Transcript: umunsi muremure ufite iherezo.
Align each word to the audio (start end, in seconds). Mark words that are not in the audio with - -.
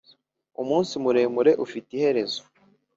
umunsi 0.61 0.93
muremure 1.03 1.51
ufite 1.65 1.89
iherezo. 1.97 2.41